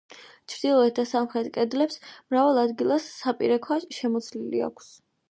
[0.51, 4.91] ჩრდილოეთ და სამხრეთ კედლებს მრავალ ადგილას საპირე ქვა შემოცლილი აქვს.